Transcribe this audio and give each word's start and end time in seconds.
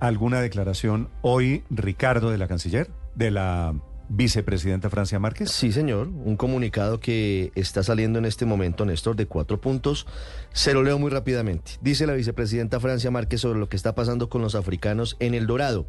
alguna 0.00 0.40
declaración 0.40 1.08
hoy, 1.22 1.62
Ricardo, 1.70 2.30
de 2.30 2.38
la 2.38 2.48
canciller, 2.48 2.90
de 3.14 3.30
la 3.30 3.74
vicepresidenta 4.10 4.90
Francia 4.90 5.18
Márquez? 5.18 5.50
Sí, 5.52 5.70
señor. 5.72 6.08
Un 6.08 6.36
comunicado 6.36 6.98
que 6.98 7.52
está 7.54 7.82
saliendo 7.82 8.18
en 8.18 8.24
este 8.24 8.44
momento, 8.44 8.84
Néstor, 8.84 9.14
de 9.14 9.26
cuatro 9.26 9.60
puntos. 9.60 10.06
Se 10.52 10.74
lo 10.74 10.82
leo 10.82 10.98
muy 10.98 11.10
rápidamente. 11.10 11.72
Dice 11.80 12.06
la 12.06 12.14
vicepresidenta 12.14 12.80
Francia 12.80 13.10
Márquez 13.10 13.40
sobre 13.40 13.60
lo 13.60 13.68
que 13.68 13.76
está 13.76 13.94
pasando 13.94 14.28
con 14.28 14.42
los 14.42 14.56
africanos 14.56 15.16
en 15.20 15.34
El 15.34 15.46
Dorado. 15.46 15.86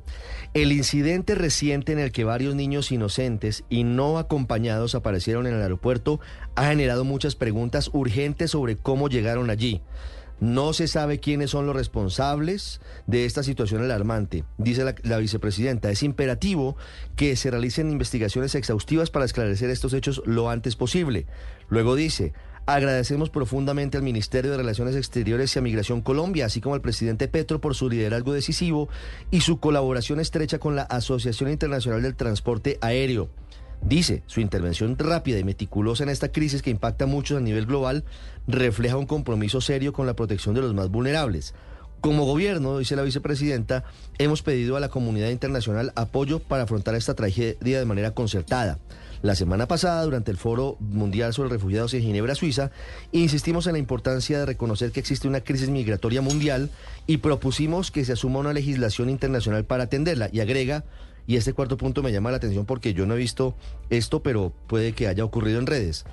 El 0.54 0.72
incidente 0.72 1.34
reciente 1.34 1.92
en 1.94 2.00
el 2.00 2.12
que 2.12 2.24
varios 2.24 2.54
niños 2.54 2.92
inocentes 2.92 3.64
y 3.70 3.84
no 3.84 4.20
acompañados 4.20 4.94
aparecieron 4.94 5.48
en 5.48 5.56
el 5.56 5.62
aeropuerto 5.64 6.20
ha 6.56 6.68
generado 6.68 7.04
muchas 7.04 7.36
preguntas 7.36 7.90
urgentes 7.92 8.52
sobre 8.52 8.78
cómo 8.78 9.10
llegaron 9.10 9.50
allí. 9.50 9.82
No 10.42 10.73
se 10.73 10.87
sabe 10.87 11.19
quiénes 11.19 11.51
son 11.51 11.67
los 11.67 11.76
responsables 11.76 12.81
de 13.05 13.26
esta 13.26 13.44
situación 13.44 13.83
alarmante, 13.83 14.44
dice 14.58 14.83
la, 15.03 15.17
vicepresidenta. 15.19 15.91
Es 15.91 16.02
imperativo 16.02 16.76
que 17.16 17.36
se 17.36 17.52
realicen 17.52 17.91
investigaciones 17.91 18.55
exhaustivas 18.55 19.12
para 19.12 19.26
esclarecer 19.26 19.70
estos 19.70 19.94
hechos 19.94 20.23
lo 20.26 20.49
antes 20.49 20.76
posible. 20.76 21.27
Luego 21.70 21.94
dice, 21.94 22.34
agradecemos 22.66 23.30
profundamente 23.30 23.98
al 23.98 24.04
Ministerio 24.04 24.49
de 24.49 24.58
Relaciones 24.58 24.96
Exteriores 24.96 25.55
y 25.55 25.59
a 25.59 25.62
Migración 25.62 26.02
Colombia, 26.02 26.48
así 26.48 26.60
como 26.60 26.73
al 26.73 26.82
presidente 26.82 27.27
Petro 27.27 27.62
por 27.62 27.76
su 27.76 27.88
liderazgo 27.88 28.34
decisivo 28.34 28.90
y 29.30 29.41
su 29.41 29.60
colaboración 29.60 30.20
estrecha 30.20 30.58
con 30.58 30.76
la 30.76 30.82
Asociación 30.82 31.52
Internacional 31.52 32.02
del 32.02 32.16
Transporte 32.16 32.80
Aéreo. 32.82 33.30
Dice, 33.81 34.23
su 34.27 34.41
intervención 34.41 34.98
rápida 34.98 35.40
y 35.40 35.44
meticulosa 35.44 36.03
en 36.03 36.09
esta 36.09 36.31
crisis 36.31 36.62
que 36.62 36.70
impacta 36.70 37.05
a 37.05 37.08
muchos 37.08 37.38
a 37.38 37.41
nivel 37.41 37.66
global 37.66 38.04
refleja 38.48 38.98
un 38.98 39.07
compromiso 39.07 39.59
serio 39.59 39.91
con 39.91 40.05
la 40.05 40.16
protección 40.16 40.55
de 40.55 40.62
los 40.62 40.73
más 40.73 40.90
vulnerables. 40.90 41.54
Como 41.99 42.26
gobierno, 42.26 42.80
dice 42.80 42.95
la 42.95 43.04
vicepresidenta, 43.04 43.84
hemos 44.17 44.41
pedido 44.41 44.76
a 44.76 44.80
la 44.80 44.90
comunidad 44.90 45.30
internacional 45.30 45.94
apoyo 45.95 46.40
para 46.40 46.63
afrontar 46.63 46.95
esta 46.95 47.13
tragedia 47.13 47.80
de 47.80 47.85
manera 47.85 48.15
concertada. 48.15 48.79
La 49.21 49.35
semana 49.35 49.68
pasada, 49.68 50.04
durante 50.04 50.32
el 50.32 50.38
Foro 50.38 50.77
Mundial 50.79 51.32
sobre 51.32 51.51
Refugiados 51.51 51.93
en 51.93 52.01
Ginebra, 52.01 52.34
Suiza, 52.34 52.71
insistimos 53.12 53.68
en 53.68 53.73
la 53.73 53.79
importancia 53.79 54.40
de 54.40 54.48
reconocer 54.48 54.91
que 54.91 54.99
existe 54.99 55.27
una 55.27 55.41
crisis 55.41 55.70
migratoria 55.70 56.23
mundial 56.23 56.71
y 57.05 57.18
propusimos 57.18 57.91
que 57.91 58.04
se 58.04 58.13
asuma 58.13 58.40
una 58.40 58.54
legislación 58.54 59.12
internacional 59.12 59.63
para 59.66 59.84
atenderla. 59.84 60.29
Y 60.32 60.40
agrega, 60.40 60.85
y 61.27 61.36
este 61.36 61.54
cuarto 61.54 61.77
punto 61.77 62.04
me 62.04 62.12
llama 62.12 62.32
la 62.32 62.38
atención 62.38 62.66
porque 62.66 62.94
yo 62.94 63.05
no 63.05 63.16
he 63.16 63.18
visto 63.18 63.55
esto, 63.90 64.23
pero 64.23 64.52
puede 64.67 64.94
que 64.94 65.08
haya 65.08 65.23
ocurrido 65.23 65.59
en 65.59 65.67
redes. 65.67 66.05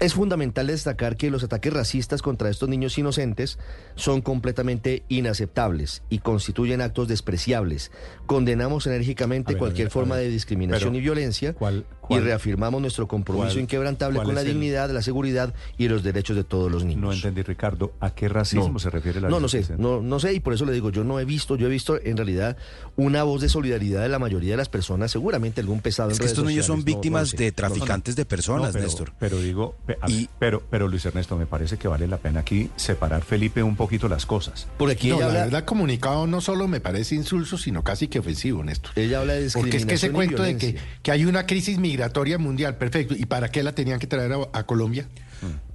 Es 0.00 0.14
fundamental 0.14 0.66
destacar 0.66 1.16
que 1.16 1.30
los 1.30 1.44
ataques 1.44 1.72
racistas 1.72 2.20
contra 2.20 2.50
estos 2.50 2.68
niños 2.68 2.98
inocentes 2.98 3.58
son 3.94 4.22
completamente 4.22 5.04
inaceptables 5.08 6.02
y 6.10 6.18
constituyen 6.18 6.80
actos 6.80 7.06
despreciables. 7.08 7.92
Condenamos 8.26 8.86
enérgicamente 8.88 9.52
ver, 9.52 9.58
cualquier 9.58 9.86
ver, 9.86 9.92
forma 9.92 10.16
de 10.16 10.28
discriminación 10.28 10.90
pero, 10.90 10.98
y 10.98 11.02
violencia 11.02 11.52
¿cuál, 11.54 11.86
y 12.10 12.18
reafirmamos 12.18 12.80
nuestro 12.80 13.06
compromiso 13.06 13.50
cuál, 13.50 13.60
inquebrantable 13.60 14.16
cuál 14.16 14.26
con 14.26 14.34
la 14.34 14.40
el- 14.42 14.48
dignidad, 14.48 14.90
la 14.90 15.00
seguridad 15.00 15.54
y 15.78 15.86
los 15.88 16.02
derechos 16.02 16.36
de 16.36 16.42
todos 16.44 16.70
los 16.72 16.84
niños. 16.84 17.00
No 17.00 17.12
entendí, 17.12 17.42
Ricardo. 17.42 17.92
¿A 18.00 18.10
qué 18.14 18.28
racismo 18.28 18.68
No. 18.70 18.78
se 18.80 18.90
refiere 18.90 19.20
la 19.20 19.28
No, 19.28 19.38
no 19.38 19.48
sé, 19.48 19.64
no, 19.78 20.02
no 20.02 20.18
sé 20.18 20.34
y 20.34 20.40
por 20.40 20.54
eso 20.54 20.64
le 20.66 20.72
digo, 20.72 20.90
yo 20.90 21.04
no 21.04 21.20
he 21.20 21.24
visto, 21.24 21.54
yo 21.56 21.68
he 21.68 21.70
visto 21.70 21.98
en 22.02 22.16
realidad 22.16 22.56
una 22.96 23.22
voz 23.22 23.40
de 23.42 23.48
solidaridad 23.48 24.02
de 24.02 24.08
la 24.08 24.18
mayoría 24.18 24.50
de 24.50 24.56
las 24.56 24.68
personas, 24.68 25.12
seguramente 25.12 25.60
algún 25.60 25.80
pesado 25.80 26.08
en 26.08 26.12
Es 26.14 26.18
que 26.18 26.24
redes 26.24 26.32
estos 26.32 26.44
niños 26.46 26.66
son 26.66 26.78
sociales, 26.80 26.84
no- 26.86 26.96
no 26.96 27.00
víctimas 27.00 27.28
sé. 27.30 27.36
de 27.36 27.44
No, 27.44 27.50
no. 27.50 27.54
traficantes 27.56 28.16
de 28.16 28.24
personas, 28.24 28.66
No, 28.66 28.72
pero, 28.72 28.84
Néstor. 28.84 29.12
Pero 29.20 29.38
digo, 29.38 29.76
Y- 30.08 30.28
pero, 30.38 30.62
pero 30.70 30.88
Luis 30.88 31.04
Ernesto, 31.04 31.36
me 31.36 31.46
parece 31.46 31.76
que 31.76 31.88
vale 31.88 32.06
la 32.06 32.16
pena 32.16 32.40
aquí 32.40 32.70
separar, 32.76 33.22
Felipe, 33.22 33.62
un 33.62 33.76
poquito 33.76 34.08
las 34.08 34.24
cosas. 34.26 34.66
Porque 34.78 34.94
aquí 34.94 35.08
No, 35.10 35.16
ella 35.16 35.24
la 35.26 35.30
habla, 35.32 35.44
verdad, 35.44 35.64
comunicado 35.64 36.26
no 36.26 36.40
solo 36.40 36.68
me 36.68 36.80
parece 36.80 37.14
insulso, 37.14 37.58
sino 37.58 37.84
casi 37.84 38.08
que 38.08 38.18
ofensivo, 38.18 38.64
Néstor. 38.64 38.92
ella 38.96 39.20
habla 39.20 39.34
de 39.34 39.50
Porque 39.50 39.76
es 39.76 39.84
que 39.86 39.94
ese 39.94 40.08
discriminación 40.08 40.14
cuento 40.14 40.42
de 40.42 40.56
que, 40.56 40.80
que 41.02 41.10
hay 41.10 41.24
una 41.26 41.46
crisis 41.46 41.78
migratoria 41.78 42.38
mundial, 42.38 42.76
perfecto. 42.76 43.14
¿Y 43.16 43.26
para 43.26 43.50
qué 43.50 43.62
la 43.62 43.72
tenían 43.74 43.98
que 43.98 44.06
traer 44.06 44.32
a, 44.32 44.38
a 44.52 44.64
Colombia? 44.64 45.06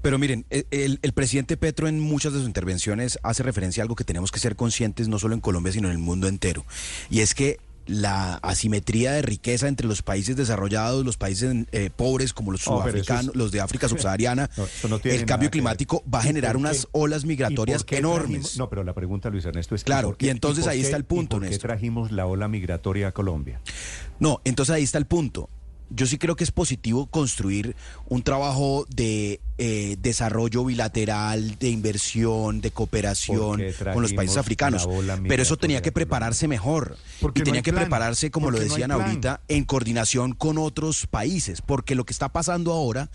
Pero 0.02 0.18
miren, 0.18 0.46
e- 0.50 0.66
el, 0.72 0.98
el 1.04 1.14
presidente 1.14 1.56
Petro 1.58 1.88
en 1.88 2.00
muchas 2.00 2.34
de 2.34 2.40
sus 2.40 2.48
intervenciones 2.48 3.20
hace 3.22 3.44
referencia 3.44 3.82
a 3.82 3.84
algo 3.84 3.96
que 3.96 4.04
tenemos 4.04 4.32
que 4.32 4.40
ser 4.40 4.56
conscientes 4.56 5.08
no 5.08 5.20
solo 5.20 5.36
en 5.36 5.42
Colombia, 5.42 5.72
sino 5.72 5.88
en 5.90 5.92
el 5.94 6.00
mundo 6.00 6.28
entero. 6.28 6.66
Y 7.12 7.20
es 7.20 7.36
que 7.36 7.60
la 7.90 8.36
asimetría 8.36 9.14
de 9.14 9.22
riqueza 9.24 9.68
entre 9.68 9.88
los 9.88 10.04
países 10.04 10.36
desarrollados, 10.36 11.04
los 11.04 11.18
países 11.18 11.66
eh, 11.72 11.90
pobres 11.96 12.34
como 12.34 12.52
los 12.52 12.68
Oh, 12.68 12.78
sudafricanos, 12.82 13.30
es- 13.30 13.36
los 13.36 13.52
de 13.52 13.62
África 13.62 13.90
subsahariana, 13.90 14.50
No, 14.56 14.68
no 14.90 15.00
el 15.04 15.26
cambio 15.26 15.50
climático 15.50 16.04
va 16.14 16.20
a 16.20 16.24
¿Y 16.24 16.28
generar 16.28 16.56
unas 16.56 16.82
qué? 16.84 16.88
olas 16.92 17.24
¿Y 17.24 17.28
migratorias 17.28 17.84
enormes. 17.90 18.58
no, 18.58 18.70
pero 18.70 18.84
la 18.84 18.94
pregunta, 18.94 19.30
Luis 19.30 19.46
Ernesto, 19.46 19.74
es... 19.76 19.84
Claro, 19.84 20.10
¿por 20.10 20.18
qué- 20.18 20.28
y 20.28 20.30
entonces 20.30 20.68
ahí 20.68 20.80
qué- 20.80 20.86
está 20.86 20.98
el 20.98 21.04
punto, 21.06 21.38
¿y 21.38 21.40
¿Por 21.40 21.50
qué 21.50 21.58
trajimos 21.58 22.12
la 22.12 22.26
ola 22.28 22.48
migratoria 22.48 23.08
a 23.08 23.12
Colombia? 23.12 23.60
No, 24.20 24.40
entonces 24.44 24.76
ahí 24.76 24.84
está 24.84 24.98
el 25.00 25.06
punto. 25.06 25.50
Yo 25.90 26.06
sí 26.06 26.20
creo 26.20 26.36
que 26.36 26.44
es 26.44 26.52
positivo 26.52 27.08
construir 27.08 27.76
un 28.08 28.22
trabajo 28.22 28.86
de 28.96 29.42
eh, 29.62 29.98
desarrollo 30.00 30.64
bilateral, 30.64 31.60
de 31.60 31.70
inversión, 31.70 32.62
de 32.62 32.72
cooperación 32.72 33.62
con 33.94 34.02
los 34.02 34.14
países 34.14 34.38
africanos. 34.38 34.88
Pero 35.28 35.44
eso 35.44 35.58
tenía 35.58 35.82
que 35.82 35.92
prepararse 35.92 36.48
mejor. 36.48 36.96
Porque 37.20 37.42
Y 37.42 37.44
tenía 37.44 37.62
que 37.62 37.74
plan. 37.74 37.84
prepararse, 37.84 38.32
como 38.32 38.52
lo 38.52 38.58
Porque 38.58 38.70
decían 38.70 38.92
ahorita, 38.92 39.42
en 39.50 39.66
coordinación 39.66 40.32
con 40.32 40.58
otros 40.58 41.08
países. 41.08 41.62
Porque 41.62 41.94
lo 41.96 42.06
que 42.06 42.14
está 42.14 42.30
pasando 42.30 42.72
ahora 42.72 43.10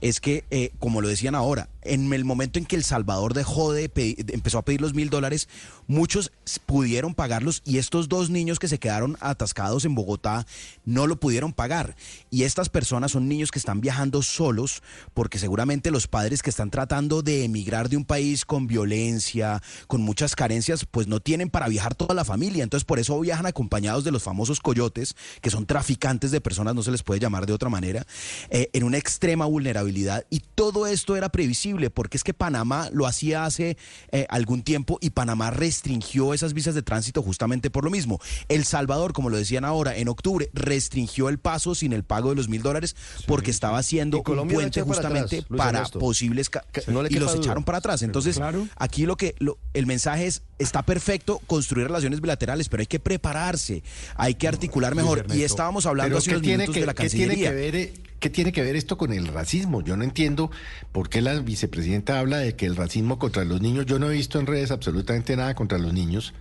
es 0.00 0.20
que, 0.20 0.44
eh, 0.50 0.72
como 0.78 1.02
lo 1.02 1.08
decían 1.08 1.34
ahora, 1.34 1.68
en 1.82 2.10
el 2.14 2.24
momento 2.24 2.58
en 2.58 2.64
que 2.64 2.76
El 2.76 2.84
Salvador 2.84 3.34
dejó 3.34 3.72
de 3.72 3.90
pedir, 3.90 4.24
empezó 4.32 4.56
a 4.56 4.64
pedir 4.64 4.80
los 4.80 4.94
mil 4.94 5.10
dólares, 5.10 5.48
muchos 5.86 6.32
pudieron 6.64 7.14
pagarlos 7.14 7.60
y 7.66 7.76
estos 7.76 8.08
dos 8.08 8.30
niños 8.30 8.58
que 8.58 8.68
se 8.68 8.78
quedaron 8.78 9.18
atascados 9.20 9.84
en 9.84 9.94
Bogotá 9.94 10.46
no 10.86 11.06
lo 11.06 11.20
pudieron 11.20 11.52
pagar. 11.52 11.94
Y 12.30 12.44
estas 12.44 12.70
personas 12.70 13.12
son 13.12 13.28
niños 13.28 13.50
que 13.50 13.58
están 13.58 13.80
viajando 13.80 14.22
solos 14.22 14.82
porque 15.14 15.38
seguramente 15.38 15.89
los 15.90 16.08
padres 16.08 16.42
que 16.42 16.50
están 16.50 16.70
tratando 16.70 17.22
de 17.22 17.44
emigrar 17.44 17.88
de 17.88 17.96
un 17.96 18.04
país 18.04 18.44
con 18.44 18.66
violencia, 18.66 19.62
con 19.86 20.02
muchas 20.02 20.36
carencias, 20.36 20.86
pues 20.90 21.06
no 21.06 21.20
tienen 21.20 21.50
para 21.50 21.68
viajar 21.68 21.94
toda 21.94 22.14
la 22.14 22.24
familia. 22.24 22.62
Entonces 22.62 22.84
por 22.84 22.98
eso 22.98 23.18
viajan 23.20 23.46
acompañados 23.46 24.04
de 24.04 24.10
los 24.10 24.22
famosos 24.22 24.60
coyotes, 24.60 25.16
que 25.40 25.50
son 25.50 25.66
traficantes 25.66 26.30
de 26.30 26.40
personas, 26.40 26.74
no 26.74 26.82
se 26.82 26.90
les 26.90 27.02
puede 27.02 27.20
llamar 27.20 27.46
de 27.46 27.52
otra 27.52 27.68
manera, 27.68 28.06
eh, 28.50 28.68
en 28.72 28.84
una 28.84 28.98
extrema 28.98 29.46
vulnerabilidad. 29.46 30.24
Y 30.30 30.40
todo 30.54 30.86
esto 30.86 31.16
era 31.16 31.28
previsible 31.28 31.90
porque 31.90 32.16
es 32.16 32.24
que 32.24 32.34
Panamá 32.34 32.88
lo 32.92 33.06
hacía 33.06 33.44
hace 33.44 33.76
eh, 34.12 34.26
algún 34.28 34.62
tiempo 34.62 34.98
y 35.00 35.10
Panamá 35.10 35.50
restringió 35.50 36.34
esas 36.34 36.54
visas 36.54 36.74
de 36.74 36.82
tránsito 36.82 37.22
justamente 37.22 37.70
por 37.70 37.84
lo 37.84 37.90
mismo. 37.90 38.20
El 38.48 38.64
Salvador, 38.64 39.12
como 39.12 39.30
lo 39.30 39.36
decían 39.36 39.64
ahora, 39.64 39.96
en 39.96 40.08
octubre 40.08 40.50
restringió 40.52 41.28
el 41.28 41.38
paso 41.38 41.74
sin 41.74 41.92
el 41.92 42.04
pago 42.04 42.30
de 42.30 42.36
los 42.36 42.48
mil 42.48 42.62
dólares 42.62 42.96
porque 43.26 43.50
estaba 43.50 43.78
haciendo 43.78 44.18
un 44.18 44.48
puente 44.48 44.80
para 44.84 44.94
justamente 44.94 45.38
atrás, 45.38 45.50
Luis 45.50 45.62
para 45.80 45.88
Ernesto. 45.88 45.98
posibles 45.98 46.50
no 46.88 47.06
y 47.06 47.14
los 47.14 47.32
duda. 47.32 47.42
echaron 47.44 47.64
para 47.64 47.78
atrás. 47.78 48.02
Entonces, 48.02 48.36
claro. 48.36 48.66
aquí 48.76 49.06
lo 49.06 49.16
que 49.16 49.34
lo- 49.38 49.58
el 49.74 49.86
mensaje 49.86 50.26
es 50.26 50.42
está 50.58 50.82
perfecto 50.82 51.40
construir 51.46 51.86
relaciones 51.86 52.20
bilaterales, 52.20 52.68
pero 52.68 52.82
hay 52.82 52.86
que 52.86 53.00
prepararse, 53.00 53.82
hay 54.16 54.34
que 54.34 54.46
articular 54.48 54.94
mejor. 54.94 55.26
Y 55.34 55.42
estábamos 55.42 55.86
hablando 55.86 56.18
hace 56.18 56.30
¿qué 56.30 56.36
unos 56.36 56.46
minutos 56.46 56.74
que, 56.74 56.80
de 56.80 56.86
la 56.86 56.94
qué 56.94 57.08
tiene 57.08 57.34
que 57.36 57.44
Cancillería. 57.44 57.50
ver, 57.52 57.76
eh, 57.76 57.92
qué 58.18 58.30
tiene 58.30 58.52
que 58.52 58.62
ver 58.62 58.76
esto 58.76 58.98
con 58.98 59.12
el 59.12 59.28
racismo? 59.28 59.82
Yo 59.82 59.96
no 59.96 60.04
entiendo 60.04 60.50
por 60.92 61.08
qué 61.08 61.22
la 61.22 61.34
vicepresidenta 61.40 62.18
habla 62.18 62.38
de 62.38 62.54
que 62.56 62.66
el 62.66 62.76
racismo 62.76 63.18
contra 63.18 63.44
los 63.44 63.60
niños, 63.60 63.86
yo 63.86 63.98
no 63.98 64.10
he 64.10 64.14
visto 64.14 64.38
en 64.38 64.46
redes 64.46 64.70
absolutamente 64.70 65.34
nada 65.36 65.54
contra 65.54 65.78
los 65.78 65.92
niños 65.94 66.34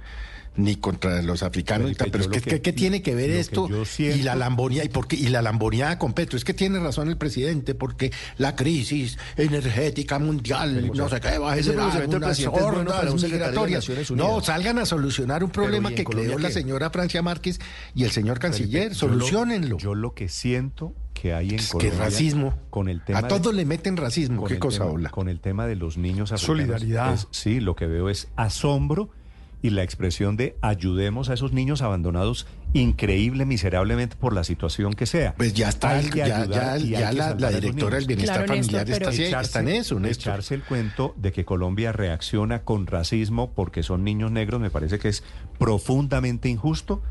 ni 0.55 0.75
contra 0.75 1.21
los 1.21 1.41
africanos, 1.43 1.91
pero 1.97 2.19
yo 2.25 2.31
es 2.31 2.41
que, 2.41 2.49
que- 2.49 2.61
¿qué- 2.61 2.73
tiene 2.73 3.01
que 3.01 3.15
ver 3.15 3.29
que 3.29 3.39
esto 3.39 3.67
siento- 3.85 4.17
y 4.17 4.23
la 4.23 4.35
lamboneada 4.35 4.85
y 4.85 4.89
por 4.89 5.07
qué- 5.07 5.15
y 5.15 5.27
la 5.29 5.41
lamboneada 5.41 5.97
con 5.97 6.13
Petro? 6.13 6.37
Es 6.37 6.43
que 6.43 6.53
tiene 6.53 6.79
razón 6.79 7.07
el 7.07 7.17
presidente 7.17 7.75
porque 7.75 8.11
la 8.37 8.55
crisis 8.55 9.17
energética 9.37 10.19
mundial, 10.19 10.91
no 10.93 11.09
sé 11.09 11.19
qué, 11.21 11.37
va 11.37 11.53
a 11.53 11.55
generar 11.55 12.07
unas 12.07 12.45
hordas 12.45 13.21
de 13.21 13.27
migratorias. 13.27 14.11
No, 14.11 14.41
salgan 14.41 14.79
a 14.79 14.85
solucionar 14.85 15.43
un 15.43 15.49
problema 15.51 15.89
¿y 15.89 15.93
en 15.93 15.97
que 15.97 16.03
Colombia 16.03 16.35
creó 16.35 16.39
la 16.39 16.51
señora 16.51 16.89
Francia 16.89 17.21
Márquez 17.21 17.59
y 17.95 18.03
el 18.03 18.11
señor 18.11 18.39
canciller. 18.39 18.89
Felipe, 18.89 18.95
yo 18.99 19.07
lo- 19.07 19.13
Solucionenlo. 19.15 19.77
Yo 19.77 19.95
lo 19.95 20.13
que 20.13 20.27
siento 20.29 20.93
que 21.13 21.33
hay 21.33 21.49
en 21.49 21.55
Es 21.55 21.67
que 21.67 21.71
Colombia 21.73 21.99
racismo. 21.99 22.53
con 22.69 22.87
el 22.89 23.03
tema 23.03 23.19
A 23.19 23.21
de- 23.23 23.27
todos 23.27 23.53
le 23.53 23.65
meten 23.65 23.97
racismo. 23.97 24.45
¿Qué 24.45 24.57
cosa 24.59 24.79
tema, 24.79 24.91
habla? 24.91 25.09
Con 25.09 25.27
el 25.29 25.39
tema 25.41 25.67
de 25.67 25.75
los 25.75 25.97
niños 25.97 26.31
africanos. 26.31 26.45
Solidaridad. 26.59 27.13
es- 27.13 27.27
sí, 27.31 27.59
lo 27.59 27.75
que 27.75 27.87
veo 27.87 28.09
es 28.09 28.29
asombro 28.37 29.09
y 29.61 29.71
la 29.71 29.83
expresión 29.83 30.37
de 30.37 30.55
ayudemos 30.61 31.29
a 31.29 31.33
esos 31.33 31.51
niños 31.51 31.81
abandonados 31.81 32.47
increíble, 32.73 33.45
miserablemente 33.45 34.15
por 34.15 34.33
la 34.33 34.43
situación 34.43 34.93
que 34.93 35.05
sea. 35.05 35.35
Pues 35.35 35.53
ya 35.53 35.69
está, 35.69 35.99
ya, 36.01 36.45
ya, 36.45 36.77
ya 36.77 37.11
la, 37.35 37.51
directora 37.51 37.97
del 37.97 38.05
niños. 38.05 38.07
bienestar 38.07 38.45
Claro, 38.45 38.53
Néstor, 38.55 38.79
familiar 38.79 38.89
está, 38.91 39.09
así- 39.09 39.23
está 39.23 39.59
en 39.59 39.67
eso, 39.69 39.99
Néstor. 39.99 40.33
echarse 40.33 40.55
el 40.55 40.63
cuento 40.63 41.13
de 41.17 41.31
que 41.31 41.45
Colombia 41.45 41.91
reacciona 41.91 42.63
con 42.63 42.87
racismo 42.87 43.51
porque 43.53 43.83
son 43.83 44.03
niños 44.03 44.31
negros 44.31 44.61
me 44.61 44.69
parece 44.69 44.99
que 44.99 45.09
es 45.09 45.23
profundamente 45.57 46.47
injusto 46.49 47.01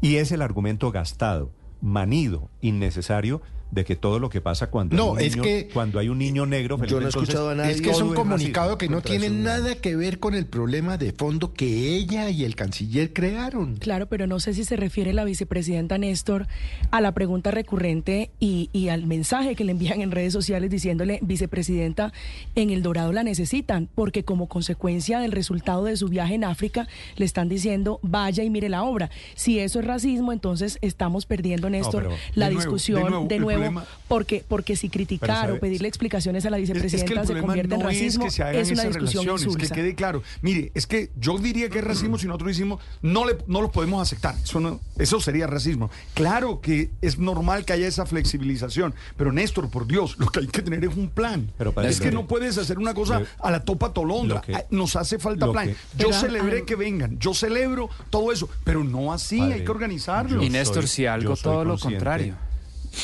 y 0.00 0.16
es 0.16 0.30
el 0.32 0.42
argumento 0.42 0.92
gastado, 0.92 1.50
manido, 1.80 2.50
innecesario 2.60 3.42
de 3.70 3.84
que 3.84 3.96
todo 3.96 4.18
lo 4.18 4.28
que 4.28 4.40
pasa 4.40 4.70
cuando, 4.70 4.96
No, 4.96 5.10
hay, 5.10 5.10
un 5.10 5.20
es 5.20 5.30
niño, 5.36 5.42
que- 5.42 5.68
cuando 5.74 5.98
hay 5.98 6.08
un 6.08 6.18
niño 6.18 6.46
negro... 6.46 6.76
Yo 6.76 6.80
Felipe, 6.80 6.94
no 6.94 7.00
he 7.00 7.04
entonces, 7.06 7.22
escuchado 7.28 7.50
a 7.50 7.54
nadie- 7.54 7.72
Es 7.72 7.80
que 7.82 7.90
es 7.90 8.00
un 8.00 8.14
comunicado 8.14 8.74
racismo. 8.74 8.78
que 8.78 8.88
no 8.88 9.02
tiene 9.02 9.28
su- 9.28 9.34
nada 9.34 9.74
que 9.74 9.96
ver 9.96 10.18
con 10.20 10.34
el 10.34 10.46
problema 10.46 10.96
de 10.96 11.12
fondo 11.12 11.52
que 11.52 11.94
ella 11.96 12.30
y 12.30 12.44
el 12.44 12.54
canciller 12.54 13.12
crearon. 13.12 13.76
Claro, 13.76 14.06
pero 14.06 14.26
no 14.26 14.40
sé 14.40 14.54
si 14.54 14.64
se 14.64 14.76
refiere 14.76 15.12
la 15.12 15.24
vicepresidenta 15.24 15.98
Néstor 15.98 16.46
a 16.90 17.00
la 17.00 17.12
pregunta 17.12 17.50
recurrente 17.50 18.30
y, 18.40 18.70
y 18.72 18.88
al 18.88 19.06
mensaje 19.06 19.54
que 19.56 19.64
le 19.64 19.72
envían 19.72 20.00
en 20.00 20.10
redes 20.10 20.32
sociales 20.32 20.70
diciéndole, 20.70 21.18
vicepresidenta, 21.22 22.12
en 22.54 22.70
El 22.70 22.82
Dorado 22.82 23.12
la 23.12 23.24
necesitan, 23.24 23.88
porque 23.94 24.24
como 24.24 24.46
consecuencia 24.48 25.18
del 25.20 25.32
resultado 25.32 25.84
de 25.84 25.96
su 25.96 26.08
viaje 26.08 26.34
en 26.34 26.44
África, 26.44 26.86
le 27.16 27.24
están 27.24 27.48
diciendo, 27.48 27.98
vaya 28.02 28.44
y 28.44 28.50
mire 28.50 28.68
la 28.68 28.84
obra. 28.84 29.10
Si 29.34 29.58
eso 29.58 29.80
es 29.80 29.86
racismo, 29.86 30.32
entonces 30.32 30.78
estamos 30.82 31.26
perdiendo, 31.26 31.68
Néstor, 31.68 32.10
la 32.34 32.46
de 32.48 32.54
nuevo, 32.54 32.60
discusión 32.70 33.02
de 33.04 33.10
nuevo, 33.10 33.26
de 33.28 33.40
nuevo, 33.58 33.82
porque, 34.08 34.44
porque 34.46 34.76
si 34.76 34.88
criticar 34.88 35.28
sabe- 35.46 35.52
o 35.54 35.60
pedirle 35.60 35.88
explicaciones 35.88 36.44
a 36.46 36.50
la 36.50 36.56
Es- 36.58 36.62
vicepresidenta 36.62 36.96
es 36.96 37.10
que 37.10 37.20
el 37.20 37.26
se 37.26 37.40
convierte 37.46 37.74
en 37.74 37.80
racismo, 37.80 38.24
es 38.26 38.32
que 38.32 38.36
se 38.36 38.42
hagan 38.42 38.56
es 38.60 38.70
una 38.70 38.82
esas 38.82 38.94
discusión 38.94 39.24
insulsa. 39.38 39.58
que 39.74 39.80
quede 39.80 39.94
claro. 39.94 40.22
Mire, 40.42 40.70
es 40.74 40.86
que 40.86 41.10
yo 41.18 41.38
diría 41.38 41.68
que 41.68 41.78
es 41.78 41.84
racismo 41.84 42.18
si 42.18 42.26
nosotros 42.26 42.48
decimos 42.48 42.80
no 43.02 43.26
le 43.26 43.36
no 43.46 43.60
lo 43.62 43.70
podemos 43.70 44.00
aceptar. 44.02 44.34
Eso 44.42 44.60
no, 44.60 44.80
eso 44.98 45.20
sería 45.20 45.46
racismo. 45.46 45.90
Claro 46.14 46.60
que 46.60 46.90
es 47.02 47.18
normal 47.18 47.64
que 47.64 47.72
haya 47.72 47.86
esa 47.86 48.06
flexibilización, 48.06 48.94
pero 49.16 49.32
Néstor, 49.32 49.70
por 49.70 49.86
Dios, 49.86 50.16
lo 50.18 50.26
que 50.28 50.40
hay 50.40 50.46
que 50.46 50.62
tener 50.62 50.84
es 50.84 50.96
un 50.96 51.08
plan. 51.08 51.50
Pero, 51.58 51.72
es 51.82 52.00
que 52.00 52.10
no 52.10 52.26
puedes 52.26 52.58
hacer 52.58 52.78
una 52.78 52.94
cosa 52.94 53.22
a 53.40 53.50
la 53.50 53.64
topa 53.64 53.92
tolondra. 53.92 54.42
Nos 54.70 54.96
hace 54.96 55.18
falta 55.18 55.50
plan. 55.50 55.68
que- 55.68 55.76
yo 55.98 56.12
celebré 56.12 56.60
ah, 56.60 56.64
que 56.66 56.76
vengan, 56.76 57.18
yo 57.18 57.34
celebro 57.34 57.88
todo 58.10 58.32
eso, 58.32 58.48
pero 58.64 58.84
no 58.84 59.12
así, 59.12 59.38
Padre, 59.38 59.54
hay 59.54 59.64
que 59.64 59.70
organizarlo. 59.70 60.42
Y 60.42 60.50
Néstor, 60.50 60.82
soy- 60.84 60.88
si 60.88 61.06
algo, 61.06 61.36
todo 61.36 61.64
lo 61.64 61.70
consciente, 61.70 61.96
contrario. 61.96 62.34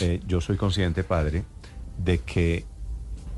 Eh, 0.01 0.21
yo 0.27 0.41
soy 0.41 0.57
consciente, 0.57 1.05
padre, 1.05 1.45
de 1.99 2.19
que 2.19 2.65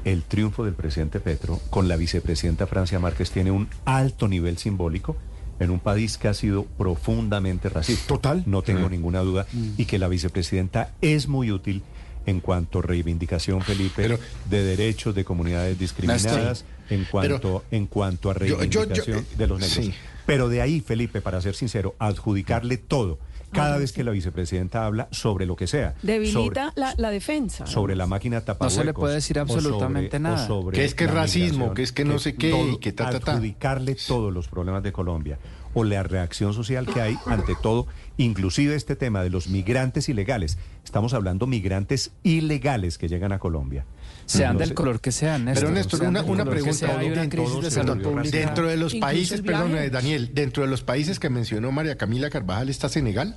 el 0.05 0.23
triunfo 0.23 0.65
del 0.65 0.75
presidente 0.75 1.19
Petro 1.21 1.61
con 1.71 1.89
la 1.89 1.97
vicepresidenta 1.97 2.67
Francia 2.67 2.99
Márquez 2.99 3.31
tiene 3.31 3.51
un 3.51 3.69
alto 3.85 4.29
nivel 4.29 4.59
simbólico 4.59 5.17
en 5.61 5.71
un 5.71 5.81
país 5.81 6.19
que 6.19 6.29
ha 6.29 6.35
sido 6.35 6.65
profundamente 6.65 7.69
racista. 7.69 8.07
Total. 8.09 8.43
No 8.47 8.63
tengo 8.63 8.89
ninguna 8.91 9.21
duda. 9.21 9.47
Y 9.79 9.85
que 9.87 9.99
la 9.99 10.09
vicepresidenta 10.09 10.91
es 11.01 11.29
muy 11.29 11.51
útil 11.53 11.83
en 12.27 12.41
cuanto 12.41 12.79
a 12.81 12.83
reivindicación, 12.83 13.61
Felipe, 13.63 14.03
Pero- 14.03 14.19
de 14.49 14.63
derechos 14.65 15.15
de 15.15 15.25
comunidades 15.25 15.79
discriminadas, 15.79 16.65
en 16.91 17.05
cuanto, 17.05 17.65
en 17.71 17.87
cuanto 17.87 18.31
a 18.31 18.35
Yo- 18.35 18.41
yo- 18.41 18.65
yo- 18.65 18.81
reivindicación 18.85 19.27
de 19.39 19.47
los 19.47 19.61
negros. 19.61 19.85
sí. 19.87 19.95
Pero 20.27 20.49
de 20.49 20.63
ahí, 20.63 20.81
Felipe, 20.81 21.21
para 21.21 21.41
ser 21.43 21.55
sincero, 21.55 21.95
adjudicarle 21.99 22.79
todo. 22.79 23.19
Cada 23.55 23.79
vez 23.79 23.93
que 23.93 24.05
la 24.05 24.11
vicepresidenta 24.11 24.85
habla 24.87 25.09
sobre 25.11 25.47
lo 25.47 25.57
que 25.57 25.67
sea. 25.67 25.95
Debilita 26.03 26.73
la, 26.77 26.95
la 26.97 27.11
defensa. 27.11 27.67
Sobre, 27.67 27.71
¿no? 27.71 27.75
sobre 27.75 27.97
la 27.97 28.07
máquina 28.07 28.41
tapahuecos. 28.43 28.75
se 28.75 28.85
le 28.85 28.93
puede 28.95 29.15
decir 29.15 29.39
absolutamente 29.39 30.11
sobre- 30.11 30.21
nada. 30.21 30.47
sobre 30.47 30.77
Que 30.77 30.85
es 30.85 30.95
que 30.95 31.07
la 31.07 31.13
racismo, 31.13 31.75
que 31.75 31.83
es 31.83 31.93
que 31.93 32.05
no 32.05 32.19
sé 32.19 32.35
qué, 32.35 32.51
y 32.73 32.79
que 32.79 32.93
ta, 32.93 33.11
ta, 33.11 33.21
ta. 33.21 33.33
Adjudicarle 33.33 33.95
todos 33.95 34.33
los 34.33 34.49
problemas 34.49 34.83
de 34.83 34.93
Colombia. 34.93 35.39
O 35.77 35.83
la 35.83 36.03
reacción 36.05 36.55
social 36.55 36.87
que 36.87 37.01
hay 37.01 37.17
ante 37.27 37.55
todo, 37.61 37.87
inclusive 38.17 38.75
este 38.77 38.95
tema 38.95 39.23
de 39.23 39.31
los 39.31 39.49
migrantes 39.49 40.09
ilegales. 40.09 40.57
Estamos 40.85 41.15
hablando 41.15 41.47
migrantes 41.49 42.13
ilegales 42.23 42.97
que 42.99 43.09
llegan 43.09 43.33
a 43.33 43.39
Colombia. 43.41 43.85
Sean 44.27 44.55
No 44.55 44.59
del 44.61 44.69
sé- 44.71 44.75
color 44.75 45.01
que 45.01 45.13
sean, 45.13 45.45
Néstor. 45.45 45.65
Pero 45.65 45.75
Néstor, 45.75 46.01
sean 46.01 46.11
una, 46.11 46.23
pregunta. 46.45 46.73
sea, 46.75 46.99
hay 46.99 47.07
una 47.11 47.21
dentro- 47.23 47.43
crisis 47.45 47.55
de 47.57 47.61
todos 47.61 47.73
salud 47.75 47.87
se 47.87 47.93
volvió 47.95 48.11
pública. 48.11 48.37
Dentro 48.39 48.67
de 48.69 48.77
los 48.77 48.95
Incluso 48.95 49.07
países, 49.07 49.41
perdón, 49.43 49.73
Daniel, 49.93 50.31
dentro 50.35 50.63
de 50.63 50.69
los 50.71 50.83
países 50.83 51.19
que 51.21 51.29
mencionó 51.31 51.73
María 51.73 51.97
Camila 51.97 52.31
Carvajal 52.31 52.69
está 52.69 52.89
Senegal. 52.89 53.37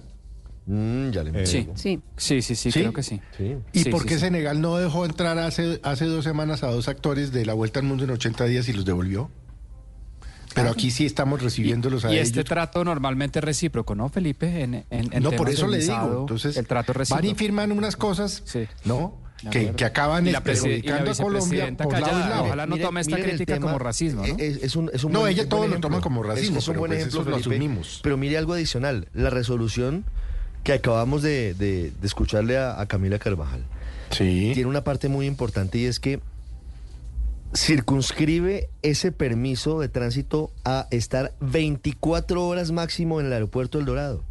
Mm, 0.65 1.11
ya 1.11 1.23
le 1.23 1.43
Eh, 1.43 1.45
Sí. 1.47 1.69
Sí. 1.75 2.01
Sí, 2.17 2.41
sí, 2.41 2.55
sí, 2.55 2.71
creo 2.71 2.91
que 2.93 3.01
sí. 3.03 3.21
Sí. 3.37 3.55
¿Y 3.73 3.83
Sí, 3.83 3.89
por 3.89 4.05
qué 4.05 4.15
sí. 4.15 4.21
Senegal 4.21 4.59
no 4.61 4.75
dejó 4.77 5.05
entrar 5.05 5.37
hace, 5.39 5.79
hace 5.83 6.05
dos 6.05 6.23
semanas 6.25 6.63
a 6.63 6.67
dos 6.67 6.87
actores 6.89 7.31
de 7.31 7.45
la 7.45 7.53
Vuelta 7.53 7.79
al 7.79 7.85
Mundo 7.85 8.03
en 8.03 8.09
80 8.11 8.43
días 8.45 8.67
y 8.67 8.73
los 8.73 8.83
devolvió? 8.83 9.29
Pero 10.53 10.71
aquí 10.71 10.89
sí 10.91 11.05
estamos 11.05 11.41
recibiéndolos 11.43 12.03
a 12.03 12.11
Y 12.11 12.15
ellos. 12.15 12.27
este 12.29 12.43
trato 12.43 12.83
normalmente 12.83 13.39
es 13.39 13.45
recíproco, 13.45 13.93
¿no, 13.93 14.09
Felipe? 14.09 14.63
En, 14.63 14.73
en- 14.73 14.85
en 14.89 15.21
no, 15.23 15.31
por 15.31 15.49
eso 15.49 15.67
le 15.67 15.77
digo. 15.77 16.21
Entonces, 16.21 16.57
el 16.57 16.65
trato 16.65 16.93
van 17.09 17.25
y 17.25 17.35
firman 17.35 17.71
unas 17.71 17.95
cosas, 17.95 18.41
Sí. 18.45 18.65
¿no? 18.83 19.21
Que, 19.51 19.85
acaban 19.85 20.25
Y 20.27 20.31
la 20.31 20.43
presi- 20.43 20.79
y 20.81 20.81
la 20.87 20.97
perjudicando 21.03 21.11
a 21.11 21.15
Colombia 21.15 21.77
por 21.77 21.93
lado 21.93 22.07
y 22.07 22.29
lado. 22.29 22.43
ojalá 22.45 22.65
no 22.65 22.77
tome 22.79 23.01
esta 23.01 23.17
crítica 23.17 23.53
tema, 23.53 23.67
como 23.67 23.77
racismo, 23.79 24.25
¿no? 24.25 24.35
Es, 24.37 24.63
es 24.63 24.75
un, 24.75 24.89
es 24.93 25.03
un 25.03 25.11
No, 25.11 25.19
buen- 25.19 25.31
ella 25.33 25.47
todo 25.47 25.67
lo 25.67 25.79
toma 25.79 26.01
como 26.01 26.23
racismo, 26.23 26.57
Es, 26.57 26.63
es 26.63 26.67
un 26.69 26.77
buen 26.77 26.89
pues 26.89 26.99
ejemplo, 27.01 27.21
eso 27.21 27.29
lo 27.29 27.35
Felipe. 27.37 27.55
asumimos. 27.55 27.99
Pero 28.01 28.17
mire 28.17 28.37
algo 28.37 28.53
adicional. 28.53 29.07
La 29.13 29.29
resolución 29.29 30.05
que 30.63 30.73
acabamos 30.73 31.21
de, 31.21 31.53
de- 31.53 31.91
de 31.91 32.07
escucharle 32.07 32.57
a, 32.57 32.81
a 32.81 32.87
Camila 32.87 33.19
Carvajal 33.19 33.63
Sí. 34.09 34.51
tiene 34.55 34.69
una 34.69 34.83
parte 34.83 35.07
muy 35.07 35.27
importante 35.27 35.77
y 35.77 35.85
es 35.85 35.99
que 35.99 36.19
circunscribe 37.55 38.69
ese 38.81 39.11
permiso 39.11 39.79
de 39.79 39.87
tránsito 39.89 40.51
a 40.65 40.87
estar 40.91 41.33
24 41.39 42.45
horas 42.45 42.71
máximo 42.71 43.19
en 43.19 43.27
el 43.27 43.33
aeropuerto 43.33 43.77
del 43.77 43.85
Dorado. 43.85 44.23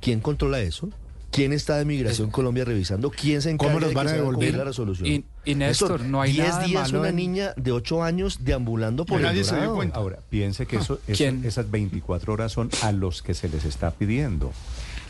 ¿Quién 0.00 0.20
controla 0.20 0.60
eso? 0.60 0.88
¿Quién 1.30 1.52
está 1.52 1.76
de 1.76 1.84
Migración 1.84 2.30
Colombia 2.30 2.64
revisando? 2.64 3.10
¿Quién 3.10 3.40
se 3.40 3.50
encarga 3.50 3.74
¿Cómo 3.74 3.80
los 3.80 3.90
de 3.90 3.94
van 3.94 4.06
que 4.06 4.12
a 4.12 4.16
devolver? 4.16 4.54
la 4.56 4.64
resolución? 4.64 5.06
Y- 5.08 5.24
y 5.44 5.54
Néstor, 5.54 6.00
no 6.04 6.20
hay 6.20 6.32
10 6.32 6.48
nada 6.48 6.60
de 6.60 6.66
días 6.66 6.82
malo 6.88 7.00
una 7.00 7.08
en- 7.10 7.16
niña 7.16 7.52
de 7.56 7.72
8 7.72 8.02
años 8.02 8.38
deambulando 8.44 9.06
por 9.06 9.20
Nadie 9.20 9.40
el 9.40 9.44
se 9.44 9.56
dio 9.60 9.74
cuenta. 9.74 9.96
Ahora, 9.98 10.18
piense 10.28 10.66
que 10.66 10.76
eso, 10.76 10.98
eso- 11.06 11.24
esas 11.44 11.70
24 11.70 12.32
horas 12.32 12.50
son 12.52 12.68
a 12.82 12.90
los 12.92 13.22
que 13.22 13.34
se 13.34 13.48
les 13.48 13.64
está 13.64 13.92
pidiendo. 13.92 14.52